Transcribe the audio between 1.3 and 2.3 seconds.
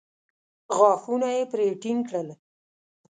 يې پرې ټينګ کړل.